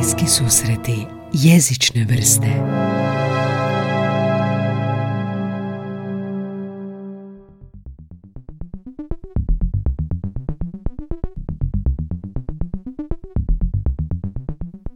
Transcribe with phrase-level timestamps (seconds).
[0.00, 2.46] Bliski susreti jezične vrste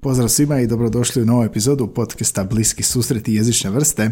[0.03, 4.11] Pozdrav svima i dobrodošli u novu epizodu podcasta Bliski susreti jezične vrste.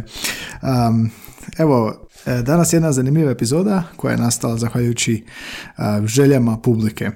[0.62, 1.10] Um,
[1.58, 7.10] evo, e, danas je jedna zanimljiva epizoda koja je nastala zahvaljujući uh, željama publike.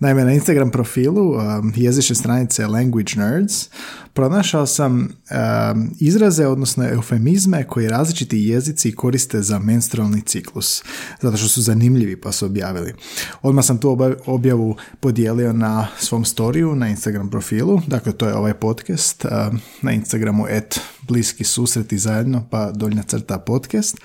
[0.00, 3.68] Naime, na Instagram profilu um, jezične stranice Language Nerds
[4.14, 10.82] pronašao sam um, izraze, odnosno eufemizme koji različiti jezici koriste za menstrualni ciklus,
[11.20, 12.94] zato što su zanimljivi pa su objavili.
[13.42, 18.54] Odmah sam tu objavu podijelio na svom storiju, na Instagram profilu, dakle to je ovaj
[18.54, 23.96] podcast um, na Instagramu et bliski susreti zajedno pa doljna crta podcast.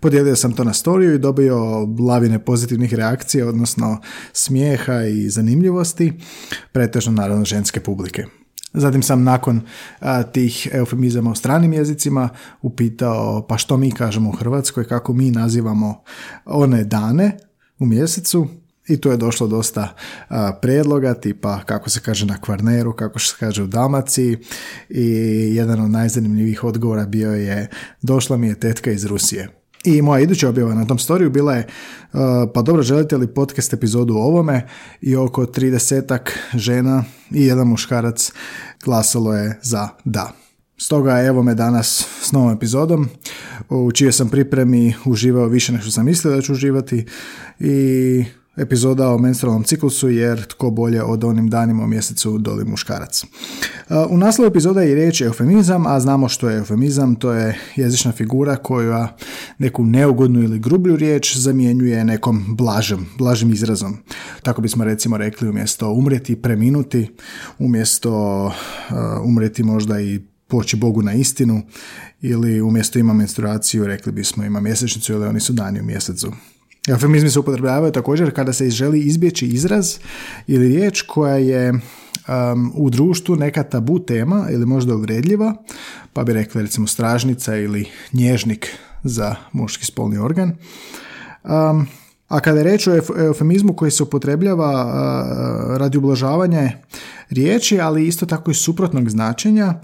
[0.00, 4.00] Podijelio sam to na storiju i dobio lavine pozitivnih reakcija, odnosno
[4.32, 6.12] smijeha i zanimljivosti,
[6.72, 8.26] pretežno naravno ženske publike.
[8.74, 9.60] Zatim sam nakon
[10.32, 12.28] tih eufemizama u stranim jezicima
[12.62, 16.02] upitao pa što mi kažemo u Hrvatskoj, kako mi nazivamo
[16.44, 17.38] one dane
[17.78, 18.48] u mjesecu
[18.88, 19.94] i tu je došlo dosta
[20.28, 24.38] a, predloga, tipa kako se kaže na Kvarneru, kako se kaže u Dalmaciji
[24.88, 25.04] i
[25.54, 27.68] jedan od najzanimljivijih odgovora bio je
[28.02, 29.61] došla mi je tetka iz Rusije.
[29.84, 31.66] I moja iduća objava na tom storiju bila je
[32.12, 32.20] uh,
[32.54, 34.68] pa dobro, želite li podcast epizodu o ovome
[35.00, 38.32] i oko 30 žena i jedan muškarac
[38.84, 40.32] glasalo je za da.
[40.78, 43.08] Stoga evo me danas s novom epizodom
[43.68, 47.06] u čijoj sam pripremi uživao više nego što sam mislio da ću uživati
[47.58, 48.24] i
[48.56, 53.24] epizoda o menstrualnom ciklusu jer tko bolje od onim danima u mjesecu doli muškarac.
[54.08, 58.56] U naslovu epizoda je riječ eufemizam, a znamo što je eufemizam, to je jezična figura
[58.56, 59.16] koja
[59.58, 63.96] neku neugodnu ili grublju riječ zamjenjuje nekom blažem, blažim izrazom.
[64.42, 67.08] Tako bismo recimo rekli umjesto umrijeti, preminuti,
[67.58, 68.52] umjesto uh,
[69.24, 71.62] umrijeti možda i poći Bogu na istinu
[72.20, 76.32] ili umjesto ima menstruaciju rekli bismo ima mjesečnicu ili oni su dani u mjesecu.
[76.88, 79.98] Eufemizmi se upotrebljavaju također kada se želi izbjeći izraz
[80.46, 85.54] ili riječ koja je um, u društvu neka tabu tema ili možda uvredljiva,
[86.12, 88.68] pa bi rekli recimo stražnica ili nježnik
[89.04, 90.52] za muški spolni organ.
[91.44, 91.86] Um,
[92.28, 96.70] a kada je reč o eufemizmu koji se upotrebljava uh, radi ublažavanja
[97.30, 99.74] riječi, ali isto tako i suprotnog značenja,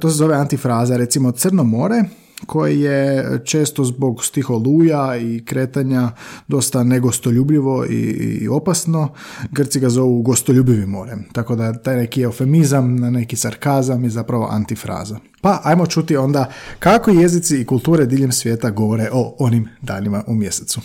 [0.00, 2.04] to se zove antifraza, recimo Crno more
[2.46, 6.10] koje je često zbog stiholuja i kretanja
[6.48, 7.94] dosta negostoljubljivo i,
[8.40, 9.08] i opasno.
[9.50, 11.24] Grci ga zovu gostoljubivim morem.
[11.32, 15.18] Tako da taj neki eufemizam, neki sarkazam je zapravo antifraza.
[15.40, 20.34] Pa ajmo čuti onda kako jezici i kulture diljem svijeta govore o onim danima u
[20.34, 20.80] mjesecu.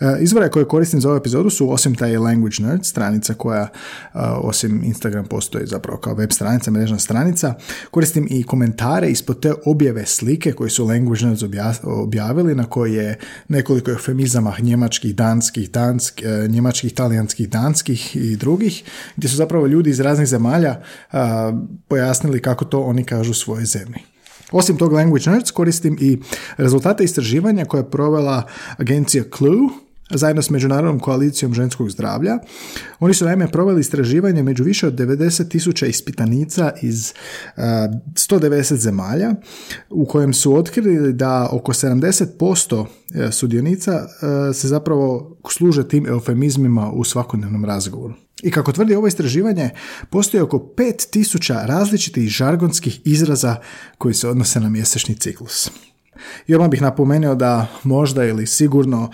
[0.00, 3.68] E, izvore koje koristim za ovu epizodu su osim taj Language Nerd, stranica koja e,
[4.42, 7.54] osim Instagram postoji zapravo kao web stranica, mrežna stranica.
[7.90, 11.42] Koristim i komentare ispod te objave slike koje su Language Nerds
[11.82, 13.18] objavili na koje je
[13.48, 18.82] nekoliko eufemizama njemačkih, danskih, dansk, e, njemačkih, talijanskih, danskih i drugih,
[19.16, 20.80] gdje su zapravo ljudi iz raznih zemalja
[21.88, 24.11] pojasnili kako to oni kažu svojoj zemlji.
[24.52, 26.18] Osim tog Language Nerds koristim i
[26.56, 28.42] rezultate istraživanja koje je provela
[28.78, 29.68] agencija Clue
[30.14, 32.38] zajedno s Međunarodnom koalicijom ženskog zdravlja.
[33.00, 37.12] Oni su naime proveli istraživanje među više od 90 tisuća ispitanica iz
[37.56, 39.34] uh, 190 zemalja
[39.90, 42.86] u kojem su otkrili da oko 70%
[43.30, 48.14] sudionica uh, se zapravo služe tim eufemizmima u svakodnevnom razgovoru.
[48.42, 49.70] I kako tvrdi ovo istraživanje,
[50.10, 53.56] postoji oko 5000 različitih žargonskih izraza
[53.98, 55.70] koji se odnose na mjesečni ciklus.
[56.46, 59.10] I odmah bih napomenuo da možda ili sigurno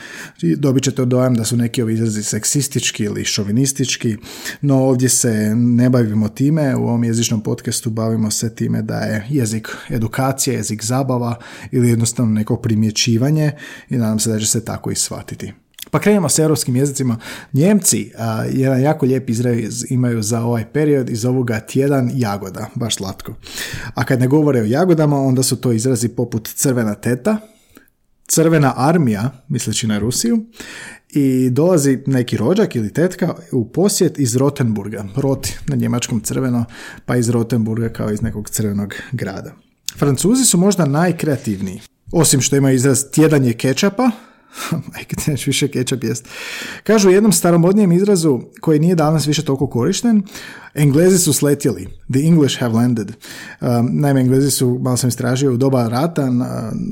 [0.56, 4.16] dobit ćete dojam da su neki ovi izrazi seksistički ili šovinistički,
[4.60, 9.26] no ovdje se ne bavimo time, u ovom jezičnom podcastu bavimo se time da je
[9.28, 11.38] jezik edukacija, jezik zabava
[11.70, 13.52] ili jednostavno neko primjećivanje
[13.90, 15.52] i nadam se da će se tako i shvatiti.
[15.90, 17.16] Pa krenemo s europskim jezicima.
[17.52, 22.96] Njemci a, jedan jako lijep izraz imaju za ovaj period iz ovoga tjedan jagoda, baš
[22.96, 23.34] slatko.
[23.94, 27.36] A kad ne govore o jagodama, onda su to izrazi poput crvena teta,
[28.26, 30.44] crvena armija, misleći na Rusiju,
[31.10, 36.64] i dolazi neki rođak ili tetka u posjet iz Rotenburga, rot na njemačkom crveno,
[37.06, 39.52] pa iz Rotenburga kao iz nekog crvenog grada.
[39.98, 41.80] Francuzi su možda najkreativniji.
[42.12, 44.10] Osim što ima izraz tjedan je kečapa,
[44.92, 45.16] majke
[45.46, 46.28] više kečap jest.
[46.82, 50.22] Kažu u jednom staromodnijem izrazu koji nije danas više toliko korišten,
[50.74, 51.88] Englezi su sletjeli.
[52.12, 53.12] The English have landed.
[53.60, 56.30] Um, naime, Englezi su, malo sam istražio, u doba rata,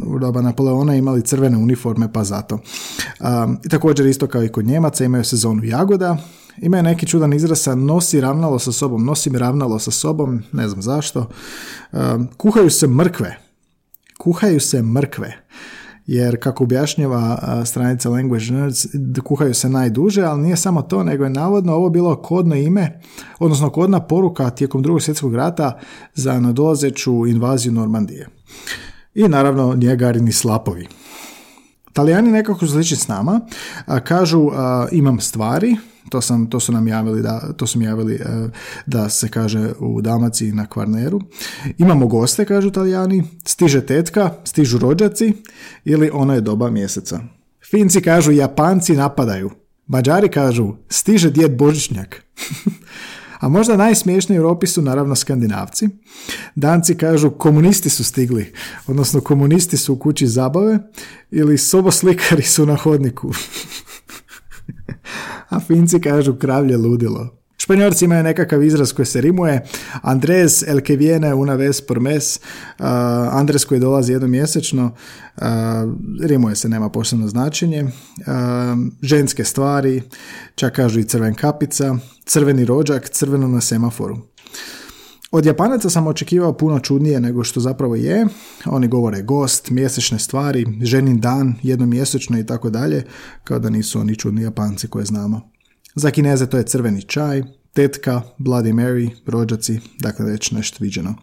[0.06, 2.54] u doba Napoleona imali crvene uniforme, pa zato.
[2.54, 6.16] Um, I također isto kao i kod Njemaca imaju sezonu jagoda,
[6.58, 10.42] Ima je neki čudan izraz sa nosi ravnalo sa sobom, nosi mi ravnalo sa sobom,
[10.52, 11.28] ne znam zašto.
[12.36, 13.38] Kuhaju se mrkve.
[14.18, 15.46] Kuhaju se mrkve
[16.06, 18.86] jer kako objašnjava stranica Language Nerds,
[19.24, 23.00] kuhaju se najduže, ali nije samo to, nego je navodno ovo bilo kodno ime,
[23.38, 25.78] odnosno kodna poruka tijekom drugog svjetskog rata
[26.14, 28.28] za nadolazeću invaziju Normandije.
[29.14, 30.86] I naravno njegarini slapovi.
[31.96, 33.40] Talijani nekako slični s nama,
[34.04, 34.50] kažu
[34.92, 35.76] imam stvari,
[36.08, 38.48] to, sam, to su nam javili da, to su mi javili e,
[38.86, 41.20] da se kaže u Dalmaciji na Kvarneru.
[41.78, 45.32] Imamo goste, kažu Italijani, stiže tetka, stižu rođaci
[45.84, 47.20] ili ono je doba mjeseca.
[47.70, 49.50] Finci kažu Japanci napadaju.
[49.86, 52.22] Mađari kažu stiže djed Božićnjak.
[53.40, 55.88] A možda najsmiješniji u Europi su naravno skandinavci.
[56.54, 58.52] Danci kažu komunisti su stigli,
[58.86, 60.78] odnosno komunisti su u kući zabave
[61.30, 63.32] ili soboslikari su na hodniku.
[65.48, 67.45] a Finci kažu kravlje ludilo.
[67.66, 69.64] Španjorci imaju nekakav izraz koji se rimuje.
[70.02, 72.36] Andres el que viene una vez por mes.
[72.36, 72.84] Uh,
[73.30, 74.84] Andres koji dolazi jednom mjesečno.
[75.36, 75.44] Uh,
[76.22, 77.82] rimuje se, nema posebno značenje.
[77.82, 77.90] Uh,
[79.02, 80.02] ženske stvari.
[80.54, 81.96] Čak kažu i crven kapica.
[82.26, 83.08] Crveni rođak.
[83.08, 84.16] Crveno na semaforu.
[85.30, 88.26] Od Japanaca sam očekivao puno čudnije nego što zapravo je.
[88.66, 93.04] Oni govore gost, mjesečne stvari, ženin dan, jednomjesečno i tako dalje,
[93.44, 95.55] kao da nisu oni čudni Japanci koje znamo.
[95.96, 97.42] Za Kineze to je crveni čaj,
[97.76, 101.14] tetka, Bloody Mary, rođaci, dakle već nešto viđeno.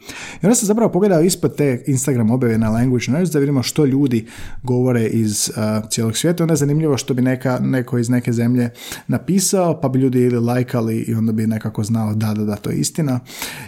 [0.42, 3.86] I onda sam zapravo pogledao ispod te Instagram objave na Language Nerds da vidimo što
[3.86, 4.26] ljudi
[4.64, 6.44] govore iz uh, cijelog svijeta.
[6.44, 8.70] Onda je zanimljivo što bi neka, neko iz neke zemlje
[9.08, 12.70] napisao, pa bi ljudi ili lajkali i onda bi nekako znao da, da, da, to
[12.70, 13.20] je istina.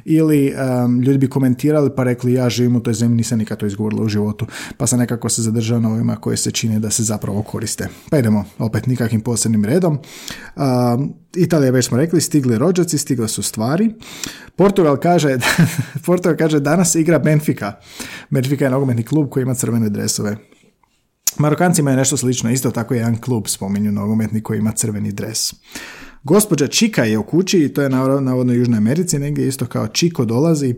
[0.05, 0.53] Ili
[0.85, 4.03] um, ljudi bi komentirali pa rekli ja živim u toj zemlji, nisam nikad to izgovorila
[4.03, 4.45] u životu,
[4.77, 7.87] pa sam nekako se zadržao na ovima koje se čine da se zapravo koriste.
[8.09, 9.97] Pa idemo opet nikakvim posebnim redom.
[10.55, 13.93] Um, Italija, već smo rekli, stigli rođaci, stigle su stvari.
[14.55, 15.37] Portugal kaže,
[16.05, 17.73] Portugal kaže danas igra Benfica.
[18.29, 20.37] Benfica je nogometni klub koji ima crvene dresove.
[21.37, 25.53] Marokanci imaju nešto slično, isto tako je jedan klub spominju nogometni koji ima crveni dres.
[26.23, 29.87] Gospođa Čika je u kući i to je navodno u Južnoj Americi, negdje isto kao
[29.87, 30.75] Čiko dolazi,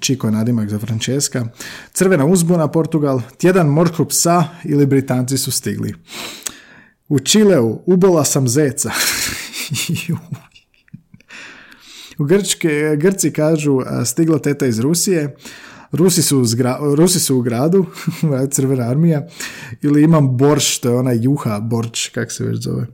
[0.00, 1.44] Čiko je nadimak za Francesca,
[1.92, 5.94] Crvena uzbuna Portugal, tjedan morskog psa ili Britanci su stigli.
[7.08, 8.90] U Čileu ubola sam zeca.
[12.18, 15.36] u Grčke, Grci kažu stigla teta iz Rusije,
[15.92, 16.44] Rusi su,
[16.96, 17.86] Rusi su u gradu,
[18.50, 19.26] crvena armija,
[19.82, 22.86] ili imam borš, to je ona juha, borč, kak se već zove.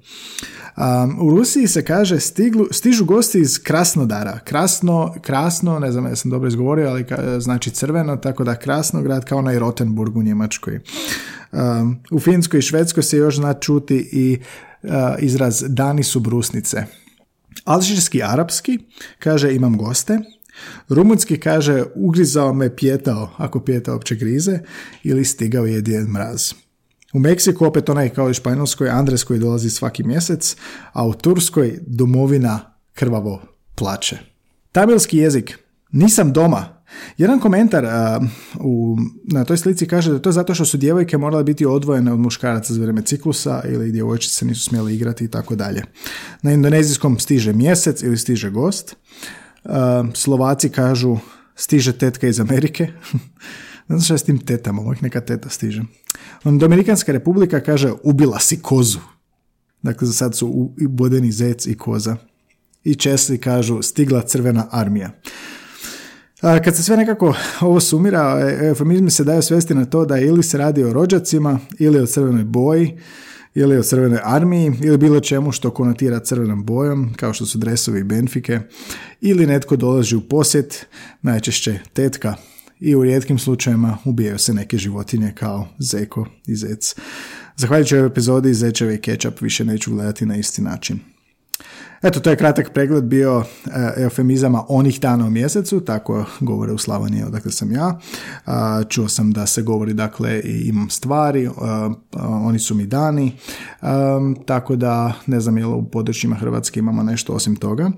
[0.76, 4.38] Um, u Rusiji se kaže stiglu, stižu gosti iz Krasnodara.
[4.44, 9.24] Krasno, krasno, ne znam ja sam dobro izgovorio, ali ka, znači crveno, tako da Krasnograd
[9.24, 10.80] kao onaj Rotenburg u Njemačkoj.
[11.52, 14.38] Um, u Finskoj i Švedskoj se još zna čuti i
[15.18, 16.84] izraz dani su brusnice.
[17.64, 18.78] Alžirski arapski
[19.18, 20.18] kaže imam goste,
[20.88, 24.58] Rumunski kaže ugrizao me pjetao, ako pjeta opće grize,
[25.02, 26.52] ili stigao je djed mraz.
[27.12, 30.56] U Meksiku opet onaj kao i Španjolskoj Andres koji dolazi svaki mjesec,
[30.92, 32.60] a u Turskoj domovina
[32.92, 33.42] krvavo
[33.74, 34.18] plače.
[34.72, 35.58] Tamilski jezik.
[35.92, 36.73] Nisam doma.
[37.18, 37.84] Jedan komentar
[38.60, 42.12] u, na toj slici kaže da to je zato što su djevojke morale biti odvojene
[42.12, 45.82] od muškaraca za vrijeme ciklusa ili djevojčice nisu smjele igrati i tako dalje.
[46.42, 48.96] Na indonezijskom stiže mjesec ili stiže gost.
[50.14, 51.16] Slovaci kažu
[51.54, 52.88] stiže tetka iz Amerike.
[53.88, 55.82] ne znam što je s tim tetama, uvijek neka teta stiže.
[56.44, 58.98] Dominikanska republika kaže ubila si kozu.
[59.82, 62.16] Dakle, za sad su bodeni zec i koza.
[62.84, 65.10] I Česli kažu stigla crvena armija.
[66.64, 70.42] Kad se sve nekako ovo sumira, e, eufemizmi se daju svesti na to da ili
[70.42, 72.98] se radi o rođacima, ili o crvenoj boji,
[73.54, 78.00] ili o crvenoj armiji, ili bilo čemu što konotira crvenom bojom, kao što su dresovi
[78.00, 78.60] i benfike,
[79.20, 80.86] ili netko dolazi u posjet,
[81.22, 82.34] najčešće tetka,
[82.80, 86.94] i u rijetkim slučajevima ubijaju se neke životinje kao zeko i zec.
[87.56, 91.13] Zahvaljujući ovoj epizodi Zečeve i Ketchup više neću gledati na isti način.
[92.04, 96.78] Eto, to je kratak pregled bio e, eufemizama onih dana u mjesecu, tako govore u
[96.78, 97.98] Slavoniji, odakle sam ja.
[98.88, 101.50] Čuo sam da se govori, dakle, i imam stvari,
[102.20, 103.32] oni su mi dani,
[104.46, 107.90] tako da ne znam je u područjima Hrvatske imamo nešto osim toga.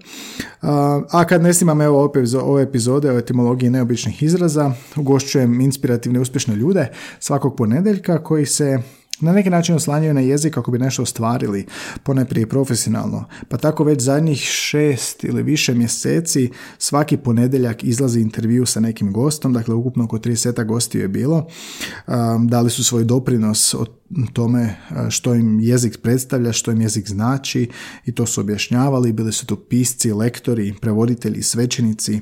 [1.10, 2.10] A kad ne snimam evo
[2.42, 8.82] ove epizode o etimologiji neobičnih izraza, ugošćujem inspirativne uspješne ljude svakog ponedjeljka koji se
[9.20, 11.66] na neki način oslanjaju na jezik kako bi nešto ostvarili,
[12.02, 13.24] ponajprije profesionalno.
[13.48, 19.52] Pa tako već zadnjih šest ili više mjeseci svaki ponedjeljak izlazi intervju sa nekim gostom,
[19.52, 21.46] dakle ukupno oko 30 gostiju je bilo.
[22.06, 23.88] Um, dali su svoj doprinos od
[24.32, 24.76] tome
[25.10, 27.70] što im jezik predstavlja, što im jezik znači
[28.04, 29.12] i to su objašnjavali.
[29.12, 32.20] Bili su tu pisci, lektori, prevoditelji, svećenici,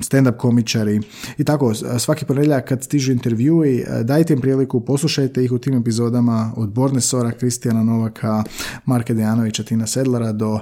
[0.00, 1.00] stand-up komičari
[1.38, 1.74] i tako.
[1.98, 7.00] Svaki ponedjeljak kad stižu intervjui, dajte im priliku, poslušajte ih u tim epizodama od Borne
[7.00, 8.44] Sora, Kristijana Novaka,
[8.84, 10.60] Marka Dejanovića, Tina Sedlara do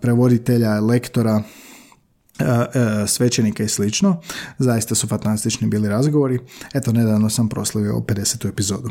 [0.00, 1.42] prevoditelja, lektora,
[3.06, 4.20] svećenika i slično.
[4.58, 6.38] Zaista su fantastični bili razgovori.
[6.74, 8.48] Eto, nedavno sam proslavio 50.
[8.48, 8.90] epizodu.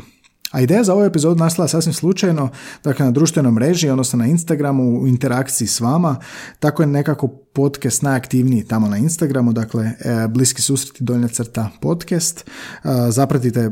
[0.50, 2.48] A ideja za ovu epizodu nastala sasvim slučajno,
[2.84, 6.16] dakle na društvenoj mreži, odnosno na Instagramu u interakciji s vama,
[6.58, 12.40] tako je nekako podcast najaktivniji tamo na Instagramu, dakle e, bliski susreti donja crta podcast,
[12.40, 13.70] e, zapratite e,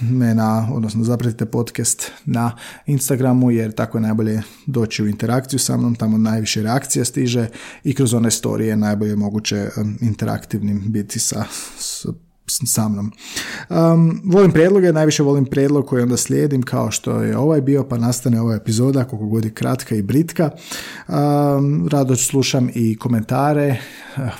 [0.00, 2.52] me na, odnosno zapratite podcast na
[2.86, 7.48] Instagramu jer tako je najbolje doći u interakciju sa mnom, tamo najviše reakcija stiže
[7.84, 9.68] i kroz one storije najbolje moguće
[10.00, 11.44] interaktivnim biti sa,
[11.78, 13.12] sa sa mnom.
[13.68, 17.98] Um, volim prijedloge, najviše volim prijedlog koji onda slijedim kao što je ovaj bio, pa
[17.98, 20.50] nastane ova epizoda, koliko god je kratka i britka.
[21.08, 23.76] Um, rado slušam i komentare.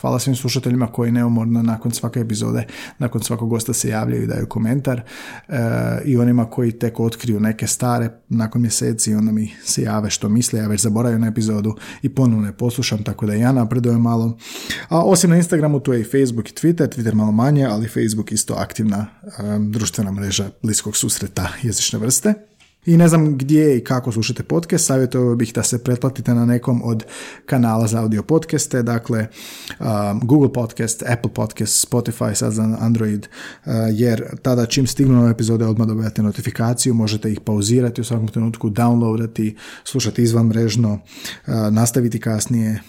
[0.00, 2.66] Hvala svim slušateljima koji neumorno nakon svake epizode,
[2.98, 5.02] nakon svakog gosta se javljaju i daju komentar.
[5.48, 5.54] Uh,
[6.04, 10.60] I onima koji tek otkriju neke stare nakon mjeseci onda mi se jave što misle,
[10.60, 14.38] ja već zaboravim na epizodu i ponovno je poslušam, tako da ja napredujem malo.
[14.88, 18.32] A osim na Instagramu tu je i Facebook i Twitter, Twitter malo manje, ali Facebook
[18.32, 22.34] isto aktivna um, društvena mreža bliskog susreta jezične vrste.
[22.86, 26.82] I ne znam gdje i kako slušate podcast, savjetovao bih da se pretplatite na nekom
[26.84, 27.04] od
[27.46, 29.26] kanala za audio podcaste, dakle
[29.80, 33.26] um, Google Podcast, Apple Podcast, Spotify sad za Android,
[33.64, 38.28] uh, jer tada čim stignu nove epizode odmah dobijate notifikaciju, možete ih pauzirati u svakom
[38.28, 42.80] trenutku, downloadati, slušati izvan mrežno, uh, nastaviti kasnije,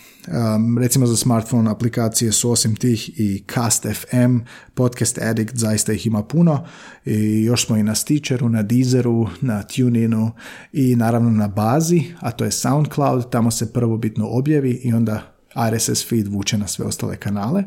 [0.56, 4.38] Um, recimo za smartphone aplikacije su osim tih i Cast FM,
[4.74, 6.66] Podcast Addict, zaista ih ima puno
[7.06, 10.32] i još smo i na Stitcheru, na Deezeru, na TuneInu
[10.74, 15.36] i naravno na bazi, a to je SoundCloud, tamo se prvo bitno objavi i onda
[15.72, 17.64] RSS feed vuče na sve ostale kanale.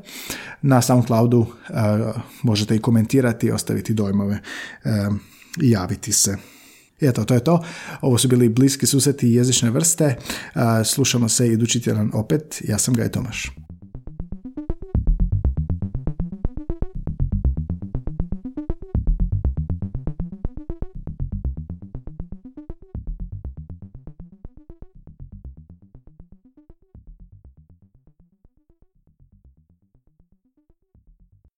[0.63, 1.47] Na SoundCloudu uh,
[2.43, 4.41] možete i komentirati, ostaviti dojmove
[4.85, 5.21] um,
[5.63, 6.52] i javiti se.
[7.03, 7.65] Eto, to je to.
[8.01, 10.17] Ovo su bili bliski susreti jezične vrste.
[10.85, 12.63] Slušamo se idući tjedan opet.
[12.65, 13.51] Ja sam Gaj Tomaš.